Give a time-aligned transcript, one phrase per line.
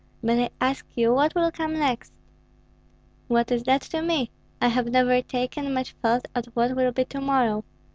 [0.23, 2.11] But I ask you what will come next?"
[3.27, 4.31] "What is that to me?
[4.59, 7.63] I have never taken much thought of what will be to morrow.